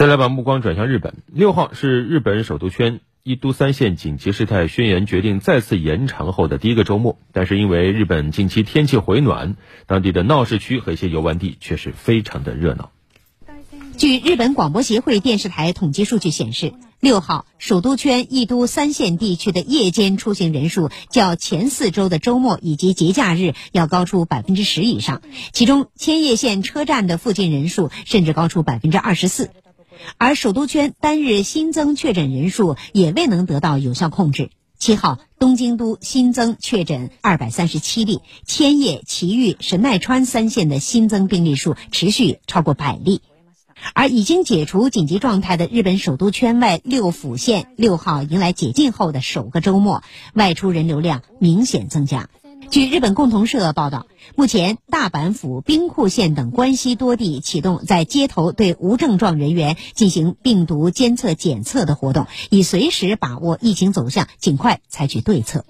[0.00, 12.92] 再来把目光转向日本，六号是日本首都圈一都三县紧急事态宣言决定再次延长后的第一个周末，但是因为日本近期天气回暖，当地的闹市区和一些游玩地却是非常的热闹。
[13.98, 25.20] 据日本广播协会电视台统计数据显示，六号首都圈一都三县地区的夜间出行人数较前四周的周末以及节假日要高出百分之十以上，
[25.52, 29.50] 其中千叶县车站的附近人数甚至高出百分之二十四。
[30.18, 34.50] 而首都圈单日新增确诊人数也未能得到有效控制。
[34.78, 43.20] 七号，东京都新增确诊二百三十七例，千叶、埼玉、神奈川三县的新增病例数持续超过百例。
[43.94, 50.02] 而已经解除紧急状态的日本首都圈外六府县，六号迎来解禁后的首个周末，
[50.34, 52.28] 外出人流量明显增加。
[52.70, 54.06] 据日本共同社报道，
[54.36, 65.64] 目前大阪府、兵库县等关西多地启动在街头对无症状人员进行病毒监测检测的活动，以随时把握疫情走向，尽快采取对策。